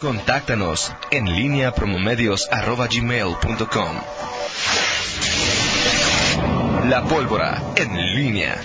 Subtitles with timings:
[0.00, 3.96] Contáctanos en línea promomedios.com.
[6.88, 8.58] La pólvora en línea.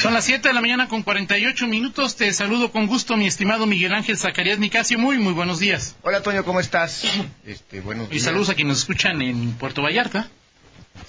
[0.00, 2.14] Son las 7 de la mañana con 48 minutos.
[2.14, 4.96] Te saludo con gusto, mi estimado Miguel Ángel Zacarías Nicasio.
[4.98, 5.96] Muy, muy buenos días.
[6.02, 7.02] Hola, Toño, ¿cómo estás?
[7.44, 8.22] Este, buenos Y días.
[8.22, 10.28] saludos a quienes nos escuchan en Puerto Vallarta.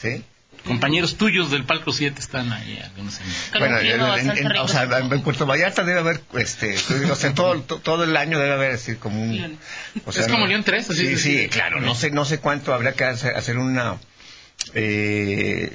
[0.02, 0.24] ¿Sí?
[0.66, 2.78] Compañeros tuyos del Palco 7 están ahí.
[2.84, 3.20] Algunos
[3.58, 4.02] Bueno, en,
[4.58, 6.76] o sea, en Puerto Vallarta debe haber, este,
[7.10, 9.58] o sea, todo, to- todo el año debe haber así como un...
[10.06, 11.50] o Es como León 3, así Sí, es sí, decir.
[11.52, 13.96] claro, no sé, no sé cuánto habría que hacer, hacer una,
[14.74, 15.72] eh,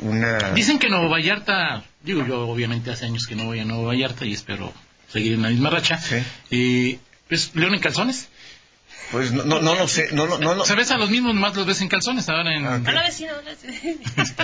[0.00, 0.38] una...
[0.52, 4.24] Dicen que Nuevo Vallarta, digo yo obviamente hace años que no voy a Nuevo Vallarta
[4.24, 4.72] y espero
[5.12, 5.98] seguir en la misma racha.
[5.98, 6.16] Sí.
[6.50, 6.98] Y,
[7.28, 8.28] ¿Es León en calzones?
[9.10, 10.64] Pues no, no, no lo sé, no, no, no, no.
[10.64, 12.64] ¿Sabes a los mismos más los ves en calzones ahora en...
[12.66, 12.88] Ah, ok.
[12.88, 13.32] Hola, vecino.
[13.38, 13.98] hola, vecino.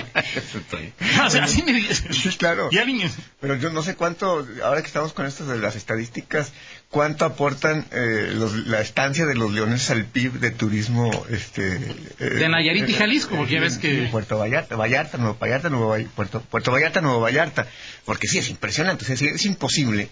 [1.17, 2.03] No, o sea, así me dices.
[2.11, 2.69] Sí, claro.
[2.71, 3.09] Y alguien...
[3.41, 6.51] Pero yo no sé cuánto, ahora que estamos con esto de las estadísticas,
[6.89, 11.75] cuánto aportan eh, los- la estancia de los leones al PIB de turismo este
[12.19, 15.89] eh, De Nayarit y Jalisco, porque ya ves que- Puerto Vallarta, Vallarta, Nuevo Vallarta, Nuevo
[15.97, 17.67] Vall- Puerto, Puerto Vallarta, Nuevo Vallarta,
[18.05, 20.09] porque sí es impresionante, o sea, sí, es imposible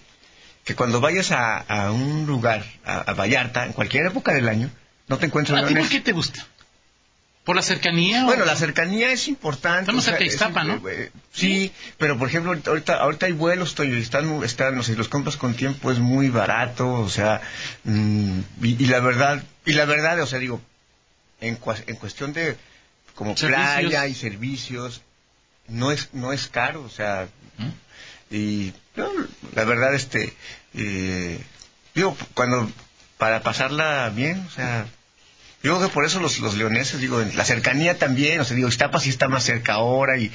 [0.68, 4.70] que cuando vayas a, a un lugar, a, a Vallarta, en cualquier época del año,
[5.08, 5.90] no te encuentres ¿A ti por leones.
[5.92, 6.46] qué te gusta?
[7.46, 8.24] ¿Por la cercanía?
[8.24, 9.80] o- Bueno, la cercanía es importante.
[9.84, 10.86] Estamos cerca de Ixtapa, ¿no?
[10.90, 15.38] eh, sí, pero por ejemplo, ahorita, ahorita, hay vuelos, están, están, no sé, los compras
[15.38, 17.40] con tiempo, es muy barato, o sea,
[17.86, 20.60] mm, y, y la verdad, y la verdad, o sea, digo,
[21.40, 22.58] en, cua- en cuestión de
[23.16, 23.66] como Servicios.
[23.72, 25.02] playa y servicios,
[25.70, 27.70] no es, no es caro, o sea, ¿Mm?
[28.30, 29.10] Y no,
[29.56, 30.34] la verdad, este,
[30.74, 31.40] eh,
[31.96, 32.70] digo, cuando,
[33.18, 34.86] para pasarla bien, o sea,
[35.64, 38.56] yo creo que por eso los, los leoneses, digo, en la cercanía también, o sea,
[38.56, 40.32] digo, Iztapa sí está más cerca ahora, y,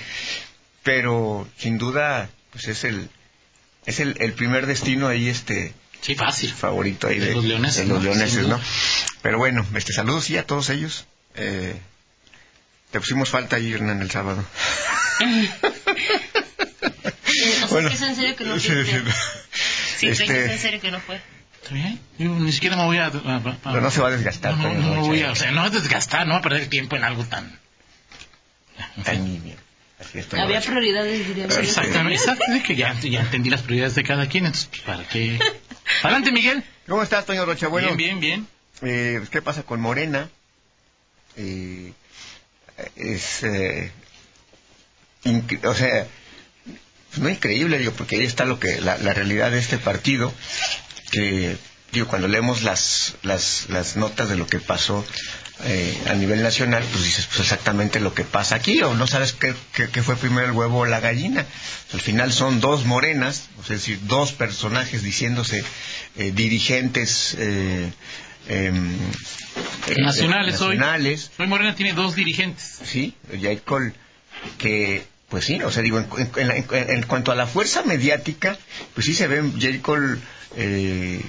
[0.83, 3.09] pero sin duda, pues es el,
[3.87, 6.53] es el, el primer destino ahí, este, Sí, fácil.
[6.53, 8.05] favorito ahí De de, los leoneses, de los ¿no?
[8.05, 8.61] leoneses, ¿no?
[9.23, 11.07] Pero bueno, este, saludos sí a todos ellos.
[11.37, 11.77] Eh,
[12.91, 14.45] te pusimos falta ahí, Hernán, el sábado.
[17.63, 17.89] Eh, o sea, Bueno.
[17.89, 18.85] que es en serio que no fue.
[18.85, 19.13] sí, no.
[19.99, 21.21] Sí, Este- Toño, es en serio que no fue.
[21.63, 22.01] ¿Está bien?
[22.19, 23.07] Yo ni siquiera me voy a...
[23.07, 25.31] a- a- Pero no se va a desgastar, No, no, Toño, no no, voy a...
[25.31, 27.59] O sea, no a desgastar, no a perder tiempo en algo tan...
[29.05, 29.53] Tan
[30.29, 31.57] Toño Había prioridades, diríamos.
[31.57, 35.05] Exactamente, exacto, es que ya, ya entendí las prioridades de cada quien, entonces, pues, ¿para
[35.09, 35.39] qué?
[36.03, 36.65] Adelante, Miguel.
[36.89, 37.69] ¿Cómo estás, Toño Rocha?
[37.69, 38.47] Bueno, bien, bien,
[38.83, 38.91] bien.
[38.93, 40.29] Eh, ¿Qué pasa con Morena?
[41.37, 41.93] Eh,
[42.97, 43.93] es, eh,
[45.65, 46.07] o sea,
[47.13, 50.33] pues no increíble, digo, porque ahí está lo que la, la realidad de este partido,
[51.11, 51.57] que
[51.93, 55.05] digo, cuando leemos las, las, las notas de lo que pasó
[55.65, 59.33] eh, a nivel nacional, pues dices, pues exactamente lo que pasa aquí, o no sabes
[59.35, 61.45] qué, qué- qué fue primero el huevo o la gallina.
[61.93, 65.63] Al final son dos morenas, o sea, es decir, dos personajes diciéndose
[66.17, 67.93] eh, dirigentes eh,
[68.49, 68.97] em,
[69.87, 70.77] eh, Nacionales hoy.
[70.79, 72.79] nacionales, Hoy Morena tiene dos dirigentes.
[72.85, 73.93] sí, Yair Col,
[74.59, 76.07] que pues sí, o sea, digo, en,
[76.37, 78.59] en- en- en cuanto a la fuerza mediática,
[78.93, 80.21] pues sí se ve Col
[80.57, 81.23] eh,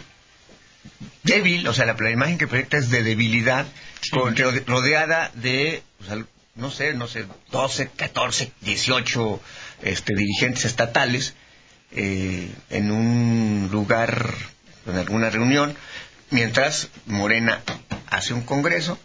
[1.24, 3.66] débil, o sea, la, la imagen que proyecta es de debilidad,
[4.12, 6.18] con- rode- rodeada de, o sea,
[6.56, 9.42] no sé, no sé, 12, 14, 18
[9.84, 11.34] este, dirigentes estatales
[11.94, 14.36] eh, en un lugar,
[14.86, 15.78] en alguna reunión,
[16.30, 17.62] mientras Morena
[18.10, 19.00] hace un congreso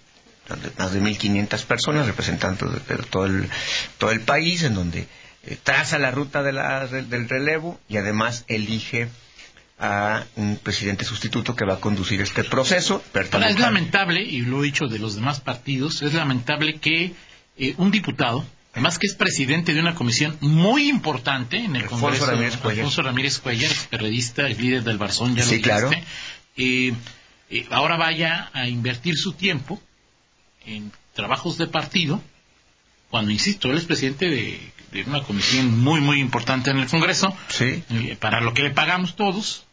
[0.49, 3.49] donde más de 1.500 personas representantes de, de todo, el,
[3.99, 5.07] todo el país, en donde
[5.45, 9.09] eh, traza la ruta de la- del del relevo y además elige
[9.79, 13.03] a un presidente sustituto que va a conducir este proceso.
[13.33, 17.13] Ahora, es lamentable, y lo he dicho de los demás partidos, es lamentable que
[17.57, 22.01] eh, un diputado, además que es presidente de una comisión muy importante en el Alfonso
[22.07, 22.79] Congreso, Ramírez Cuellar.
[22.81, 25.91] Alfonso Ramírez Cuellar, periodista, es líder del Barzón, ya lo Sí, dijiste, claro.
[26.57, 26.93] eh,
[27.71, 29.81] ahora vaya a invertir su tiempo
[30.67, 32.23] en trabajos de partido,
[33.11, 34.61] cuando, insisto, él es presidente de,
[34.93, 37.83] de una comisión muy, muy importante en el Congreso, Sí.
[37.91, 39.65] eh, para lo que le pagamos todos,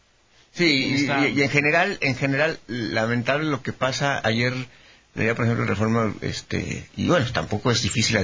[0.52, 4.22] Sí, y, Está- y- y en general, en general, lamentable lo que pasa.
[4.24, 4.54] Ayer,
[5.14, 8.16] leía por ejemplo Reforma, este, y bueno, tampoco es difícil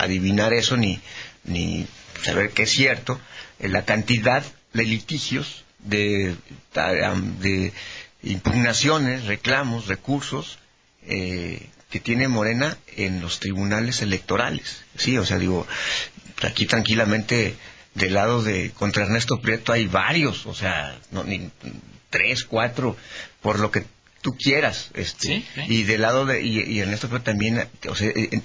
[0.00, 0.98] adivinar eso ni,
[1.44, 1.86] ni
[2.24, 3.20] saber que es cierto,
[3.60, 4.42] eh, la cantidad
[4.72, 6.34] de litigios, de,
[6.74, 7.72] de
[8.24, 10.58] impugnaciones, reclamos, recursos,
[11.06, 14.84] eh, que tiene Morena en los tribunales electorales.
[14.96, 15.66] Sí, o sea, digo,
[16.42, 17.54] aquí tranquilamente
[17.94, 21.50] del lado de contra Ernesto Prieto hay varios, o sea, no, ni,
[22.10, 22.96] tres, cuatro,
[23.40, 23.84] por lo que
[24.20, 25.60] tú quieras, este, Sí, sí.
[25.68, 28.42] y del lado de y, y Ernesto Prieto también, o sea, eh, eh,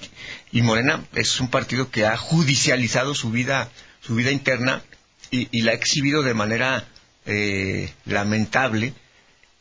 [0.52, 3.70] y Morena es un partido que ha judicializado su vida,
[4.00, 4.82] su vida interna
[5.30, 6.84] y, y la ha exhibido de manera
[7.26, 8.94] eh, lamentable.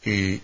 [0.06, 0.40] eh,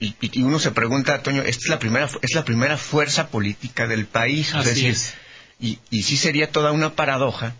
[0.00, 3.86] y, y uno se pregunta, Toño, esta es la primera, es la primera fuerza política
[3.86, 4.54] del país.
[4.54, 5.14] Así decir, es.
[5.60, 7.54] Y, y sí sería toda una paradoja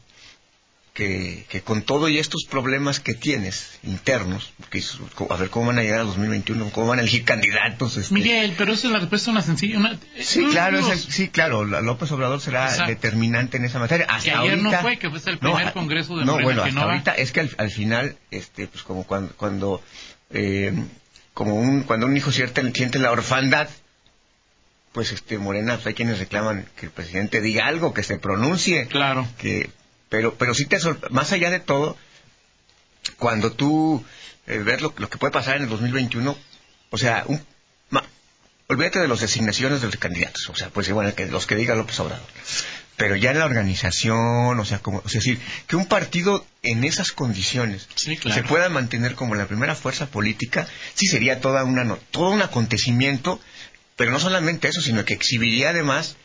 [0.94, 4.98] que, que con todo y estos problemas que tienes internos, que es-
[5.30, 7.96] a ver cómo van a llegar a 2021, cómo van a elegir candidatos.
[7.96, 9.78] este, Miguel, pero esa es la respuesta una sencilla.
[9.78, 12.90] Una, Sí, unos- claro, es el- sí, claro, la- López Obrador será Exacto.
[12.90, 14.06] determinante en esa materia.
[14.08, 16.44] Hasta Que ayer no ahorita- fue, que fue el primer a- congreso de No, Morena
[16.44, 19.82] bueno, hasta no ahorita es que al, al final, este, pues como cuando, cuando,
[20.30, 20.72] eh,
[21.34, 23.68] como un, cuando un hijo siente, siente la orfandad,
[24.92, 28.86] pues este, Morena, pues, hay quienes reclaman que el presidente diga algo, que se pronuncie,
[28.88, 29.26] Claro.
[29.38, 29.70] que,
[30.08, 30.78] pero, pero sí te
[31.10, 31.96] más allá de todo,
[33.18, 34.04] cuando tú
[34.46, 36.36] eh, ves lo, lo que puede pasar en el 2021,
[36.90, 37.40] o sea, un,
[38.70, 41.74] olvídate de las designaciones de los candidatos, o sea, pues bueno, que los que diga
[41.74, 42.26] López Obrador.
[42.96, 46.46] Pero ya en la organización, o sea, como, o sea, es decir, que un partido
[46.62, 48.40] en esas condiciones Sí, claro.
[48.42, 52.42] se pueda mantener como la primera fuerza política, sí sería toda una, no- todo un
[52.42, 53.40] acontecimiento,
[53.96, 56.16] pero no solamente eso, sino que exhibiría además,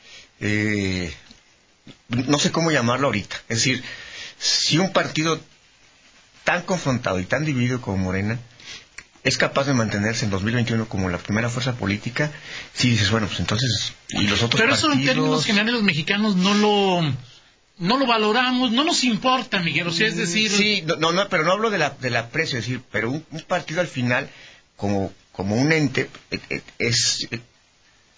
[0.41, 1.13] eh,
[2.09, 3.83] no sé cómo llamarlo ahorita, es decir,
[4.37, 5.39] si un partido
[6.43, 8.37] tan confrontado y tan dividido como Morena
[9.25, 12.31] es capaz de mantenerse en 2021 como la primera fuerza política,
[12.73, 16.35] si dices, bueno, pues entonces, y los otros Pero eso en términos generales los mexicanos
[16.37, 17.01] no lo
[17.77, 19.87] no lo valoramos, no nos importa, Miguel.
[19.87, 22.65] O sea, es decir, Sí, no, no, pero no hablo de la, del aprecio, es
[22.65, 24.29] decir, pero un, un partido al final,
[24.77, 27.27] como, como un ente, eh, eh, es...
[27.31, 27.41] eh,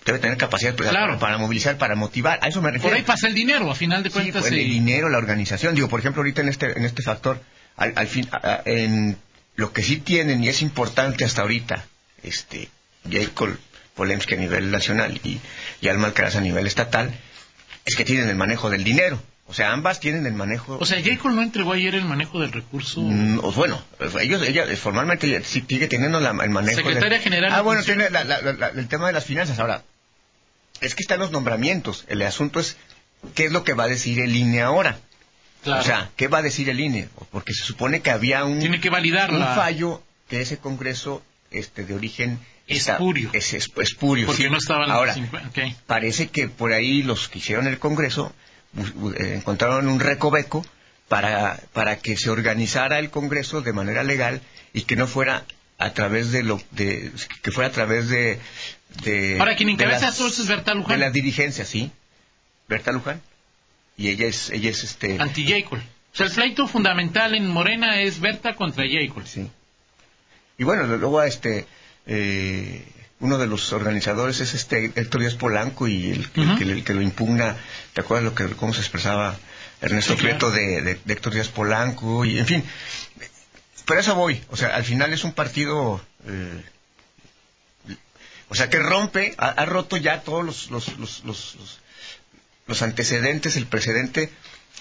[0.06, 1.20] debe tener capacidad para, Claro.
[1.20, 2.90] para movilizar, para motivar, a eso me refiero.
[2.92, 4.42] por ahí pasa el dinero, a final de Sí, cuentas.
[4.42, 4.64] pues, el sí.
[4.66, 5.74] dinero, la organización.
[5.76, 7.42] Digo, por ejemplo, ahorita en este, en este factor,
[7.78, 9.18] al, al fin, a- en
[9.58, 11.86] lo que sí tienen y es importante hasta ahorita,
[12.24, 12.70] este,
[13.12, 13.58] Jacob
[13.96, 15.40] Polemski a nivel nacional y,
[15.82, 17.14] y Alma Alcaraz a nivel estatal,
[17.86, 19.22] es que tienen el manejo del dinero.
[19.50, 20.78] O sea, ambas tienen el manejo.
[20.78, 23.00] O sea, Jacob no entregó ayer el manejo del recurso.
[23.02, 23.82] Mm, bueno,
[24.22, 26.76] ellos, ella eh, formalmente sigue teniendo la- el manejo.
[26.76, 28.22] Secretaria del- General Ah, bueno, tiene la-
[28.76, 29.58] el tema de las finanzas.
[29.60, 29.84] Ahora,
[30.82, 32.04] es que están los nombramientos.
[32.10, 32.76] El asunto es
[33.36, 35.00] qué es lo que va a decir el INE ahora.
[35.68, 35.82] Claro.
[35.82, 37.10] O sea, ¿qué va a decir el INE?
[37.32, 41.24] Porque se supone que había un, Tiene que validar un la- fallo que ese Congreso
[41.52, 43.30] este, de origen Espurio.
[43.32, 44.50] Es, es- espurio, porque sí.
[44.50, 45.50] no estaban Ahora, los 50.
[45.50, 45.74] ok.
[45.86, 48.34] parece que por ahí los que hicieron el Congreso
[49.18, 50.66] eh, encontraron un recoveco
[51.08, 54.42] para, para que se organizara el Congreso de manera legal
[54.74, 55.46] y que no fuera
[55.78, 57.12] a través de lo de
[57.42, 58.38] que fuera a través de,
[59.04, 61.00] de Ahora, quien de encabeza las- eso es Berta de Luján.
[61.00, 61.92] las dirigencias sí
[62.68, 63.22] Berta Luján
[63.98, 65.80] y ella es ella es este Anti Jacob.
[65.80, 69.24] O sea, el pleito fundamental en Morena es Berta contra Jacob.
[69.28, 69.50] Sí.
[70.58, 71.68] Y bueno, luego este
[72.06, 72.86] eh,
[73.20, 77.02] uno de los organizadores es este Héctor Díaz Polanco y el, que, el que lo
[77.02, 77.58] impugna,
[77.94, 79.36] ¿te acuerdas lo que cómo se expresaba
[79.82, 80.38] Ernesto Sí, claro.
[80.38, 82.24] Prieto de, de- de Héctor Díaz Polanco?
[82.26, 82.64] Y en fin,
[83.86, 86.64] pero eso voy, o sea, al final es un partido eh,
[88.50, 91.58] o sea, que rompe, ha, ha roto ya todos los, los, los, los,
[92.68, 94.32] los- antecedentes, el precedente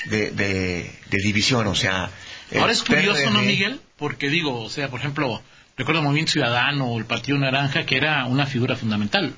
[0.06, 2.10] de, de, de división, o sea...
[2.58, 3.80] Ahora es curioso, ¿no, Miguel?
[3.96, 5.42] Porque digo, o sea, por ejemplo,
[5.76, 9.34] recuerdo el Movimiento Ciudadano o el Partido Naranja, que era una figura fundamental.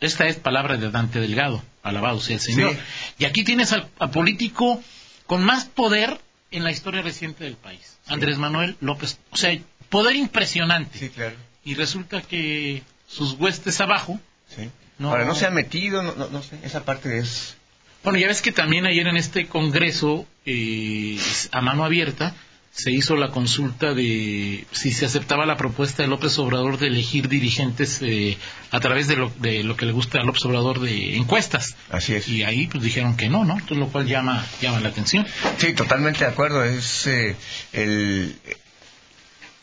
[0.00, 2.72] Esta es palabra de Dante Delgado, alabado sea el Señor.
[2.72, 2.78] Sí.
[3.20, 4.82] Y aquí tienes al, al político
[5.26, 9.18] con más poder en la historia reciente del país, Andrés Manuel López.
[9.30, 9.56] O sea,
[9.88, 10.98] poder impresionante.
[10.98, 11.36] Sí, claro.
[11.64, 14.20] Y resulta que sus huestes abajo.
[14.54, 14.68] Sí.
[14.98, 15.10] No.
[15.10, 17.56] Ahora, no se ha metido, no, no, no sé, esa parte es...
[18.04, 21.18] Bueno, ya ves que también ayer en este congreso, eh,
[21.52, 22.34] a mano abierta,
[22.72, 27.28] se hizo la consulta de si se aceptaba la propuesta de López Obrador de elegir
[27.28, 28.38] dirigentes eh,
[28.70, 31.76] a través de lo, de lo que le gusta a López Obrador de encuestas.
[31.90, 32.28] Así es.
[32.28, 33.52] Y ahí pues dijeron que no, ¿no?
[33.52, 35.26] Entonces, lo cual llama, llama la atención.
[35.58, 36.64] Sí, totalmente de acuerdo.
[36.64, 37.36] Es eh,
[37.72, 38.34] el...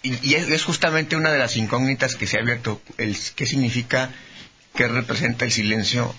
[0.03, 2.79] Y, y es, es justamente una de las incógnitas que se ha abierto.
[2.97, 4.11] El, ¿Qué significa,
[4.75, 6.13] qué representa el silencio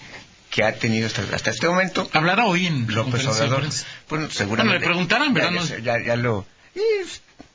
[0.50, 3.64] que ha tenido hasta, hasta este momento Hablará hoy en López Obrador?
[4.08, 4.46] Bueno, seguramente...
[4.46, 5.52] Bueno, le preguntarán, ¿verdad?
[5.52, 6.44] Ya, ya, ya- ya lo...
[6.74, 6.80] y,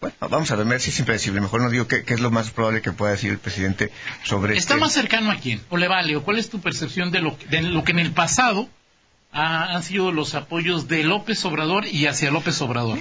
[0.02, 1.42] bueno, vamos a ver si es impredecible.
[1.42, 3.92] Mejor no digo qué, es lo más probable que pueda decir el presidente
[4.24, 5.62] sobre ¿Está este- más cercano a quién?
[5.70, 6.16] ¿O le vale?
[6.16, 8.70] ¿O cuál es tu percepción de lo, de lo que en el pasado
[9.32, 13.00] ha- han sido los apoyos de López Obrador y hacia López Obrador?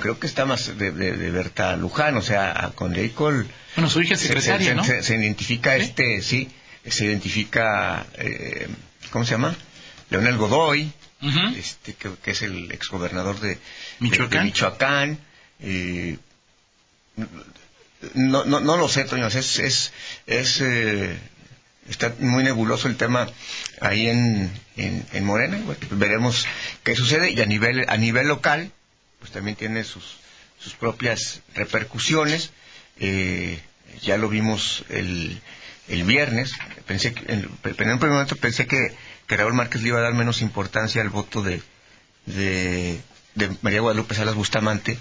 [0.00, 4.00] creo que está más de, de, de Berta Luján, o sea, con Jacob Bueno, su
[4.00, 4.84] hija es secretaria, se- ¿no?
[4.84, 6.48] se- se identifica este, sí,
[6.86, 8.68] se identifica, eh,
[9.10, 9.56] ¿cómo se llama?
[10.10, 10.92] Leonel Godoy,
[11.56, 13.58] este, que, que es el exgobernador de de-
[14.00, 14.30] Michoacán.
[14.40, 15.18] de Michoacán,
[15.60, 16.18] eh,
[18.14, 19.92] no, no, no lo sé, Toño, es, es,
[20.26, 21.18] es eh,
[21.88, 23.28] está muy nebuloso el tema
[23.80, 26.46] ahí en, en, en Morena, bueno, veremos
[26.84, 28.70] qué sucede y a nivel, a nivel local,
[29.18, 30.16] pues también tiene sus,
[30.58, 32.50] sus propias repercusiones.
[33.00, 33.60] eh,
[34.02, 35.40] ya lo vimos el,
[35.88, 36.52] el viernes.
[36.86, 38.94] Pensé que, en, en un primer momento pensé que,
[39.26, 41.62] que Raúl Márquez le iba a dar menos importancia al voto de,
[42.26, 43.00] de,
[43.34, 44.98] de María Guadalupe Salas Bustamante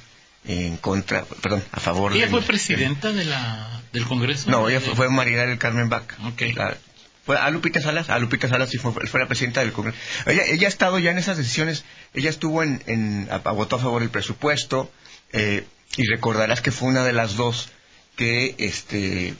[0.47, 4.49] en contra, perdón, a favor ¿Ella del- fue presidenta de la, del Congreso?
[4.49, 6.15] no, ella fue, fue María del Carmen Vaca.
[6.25, 6.41] Ok.
[6.55, 6.77] La-
[7.25, 9.97] fue a Lupita Salas, a Lupita Salas sí fue, fue la presidenta del Congreso.
[10.27, 13.77] Ella, ella ha estado ya en esas decisiones, ella estuvo en, en a- a- votó
[13.77, 14.91] a favor del presupuesto,
[15.33, 15.65] eh,
[15.97, 17.69] y recordarás que fue una de las dos
[18.15, 19.33] que este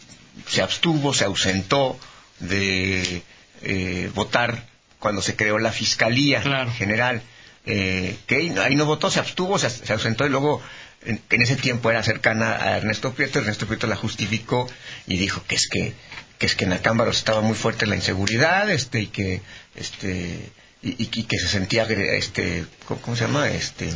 [0.48, 2.00] se abstuvo, se ausentó
[2.40, 3.24] de
[3.62, 4.66] eh, votar
[5.00, 6.72] cuando se creó la Fiscalía Claro.
[6.72, 7.22] General.
[7.66, 10.62] Eh, que ahí, no votó, se abstuvo, se, se ausentó y luego
[11.04, 14.68] en, en ese tiempo era cercana a Ernesto Prieto, Ernesto Prieto la justificó
[15.08, 15.94] y dijo que es que
[16.38, 19.42] que es que en Acámbaros estaba muy fuerte la inseguridad, este y que
[19.76, 20.52] este
[20.84, 23.48] y, y- y que se sentía este ¿cómo, cómo se llama?
[23.50, 23.90] este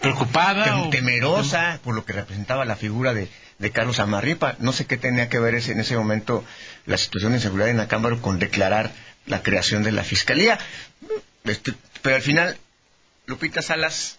[0.00, 0.82] ¿Preocupada?
[0.82, 3.28] o- temerosa por lo que representaba la figura de,
[3.60, 4.56] de Carlos Amarripa.
[4.58, 6.44] No sé qué tenía que ver ese- en ese momento
[6.86, 8.90] la situación de inseguridad en Acámbaro con declarar
[9.26, 10.58] la creación de la fiscalía.
[11.44, 12.56] Este, pero al final,
[13.26, 14.18] Lupita Salas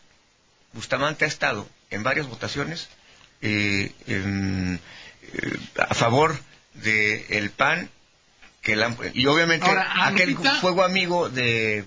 [0.74, 2.88] Bustamante ha estado en varias votaciones
[3.42, 4.80] eh, eh,
[5.78, 6.40] a favor
[6.76, 7.90] del el PAN
[8.62, 11.84] que la- y obviamente Ahora, aquel Lupita- fuego amigo de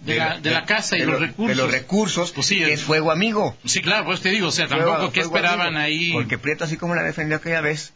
[0.00, 1.56] De la- de la casa y de los lo- recursos.
[1.56, 4.52] de los recursos Pues sí, que es- fuego amigo Sí, claro, pues te digo, o
[4.52, 5.80] sea, Fuego- tampoco, ¿qué fuego esperaban amigo.
[5.80, 6.12] ahí?
[6.12, 7.92] Porque Prieto, así como la defendió aquella vez,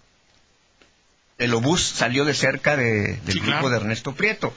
[1.38, 3.70] el obús salió de cerca de- del Sí, grupo claro.
[3.70, 4.54] de Ernesto Prieto.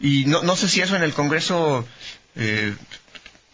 [0.00, 1.86] Y no, no sé si eso en el Congreso,
[2.36, 2.74] eh,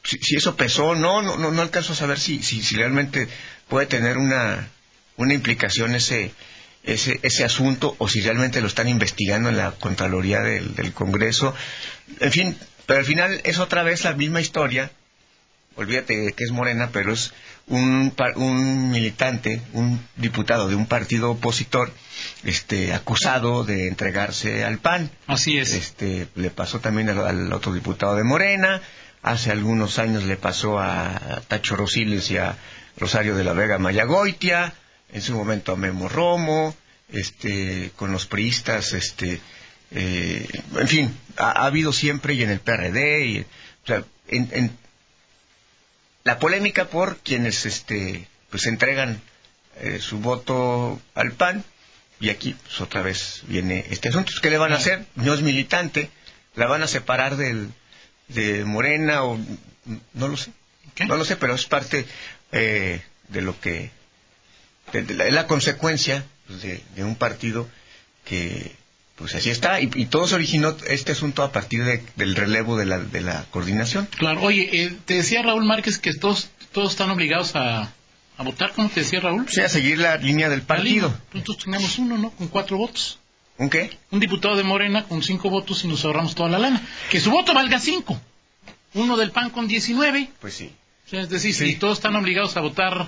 [0.03, 3.29] si, si eso pesó no, no, no, no alcanzo a saber si, si, si realmente
[3.69, 4.69] puede tener una,
[5.17, 6.33] una implicación ese,
[6.83, 11.55] ese, ese asunto o si realmente lo están investigando en la Contraloría del, del Congreso.
[12.21, 14.91] En fin, pero al final es otra vez la misma historia
[15.77, 17.33] olvídate de que es morena, pero es
[17.67, 21.93] un, un militante, un diputado de un partido opositor,
[22.45, 25.11] este, acusado de entregarse al PAN.
[25.27, 25.73] Así es.
[25.73, 28.83] Este, le pasó también al, al otro diputado de Morena,
[29.23, 32.57] hace algunos años le pasó a Tacho Rosiles y a
[32.97, 34.75] Rosario de la Vega Mayagoitia,
[35.13, 36.77] en su momento a Memo Romo,
[37.11, 39.41] este, con los priistas, este,
[39.95, 40.47] eh,
[40.79, 44.77] en fin, ha, ha habido siempre y en el PRD, y, o sea, en, en-
[46.25, 49.21] la polémica por quienes este pues entregan
[49.81, 51.65] eh, su voto al PAN
[52.21, 55.05] y aquí pues otra vez viene este asunto ¿qué le van a hacer?
[55.17, 56.11] no es militante
[56.55, 57.69] la van a separar del
[58.29, 59.39] de Morena o
[60.15, 60.51] no lo sé
[60.95, 61.05] ¿Qué?
[61.05, 62.07] no lo sé pero es parte
[62.53, 63.91] eh, de lo que
[64.95, 67.69] de, de la, es la consecuencia pues, de, de un partido
[68.25, 68.75] que
[69.17, 72.77] pues así está y, y todo se originó este asunto a partir de- del relevo
[72.77, 76.91] de la, de la coordinación Claro, oye, eh, te decía Raúl Márquez que todos, todos
[76.93, 77.93] están obligados a,
[78.37, 79.47] a votar, ¿cómo te decía Raúl?
[79.47, 82.31] o sea, seguir la línea del partido Nosotros tenemos uno, ¿no?
[82.31, 83.19] Con cuatro votos.
[83.57, 83.97] ¿un qué?
[84.11, 86.83] Un diputado de Morena con cinco votos y nos ahorramos toda la lana.
[87.09, 88.21] Que su voto valga cinco.
[88.95, 90.29] Uno del PAN con 19.
[90.41, 90.73] pues sí
[91.07, 91.67] O sea, es decir, Sí.
[91.69, 93.07] si todos están obligados a votar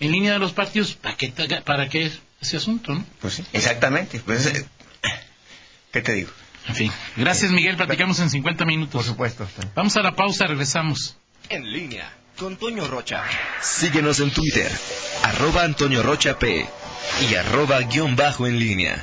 [0.00, 1.32] en línea de los partidos, ¿para qué,
[1.64, 2.10] para qué
[2.40, 3.04] ese asunto, no?
[3.20, 4.18] Pues sí, exactamente.
[4.18, 4.66] Pues, eh,
[5.96, 6.30] ¿Qué te digo?
[6.68, 6.92] En fin.
[7.16, 7.74] Gracias, Miguel.
[7.76, 9.06] Platicamos en 50 Por minutos.
[9.06, 9.48] supuesto.
[9.74, 11.16] Vamos a la pausa, regresamos.
[11.48, 13.22] En línea con Toño Rocha.
[13.62, 14.70] Síguenos en Twitter,
[15.22, 16.66] arroba Antonio Rocha P
[17.30, 19.02] y arroba guion bajo en línea.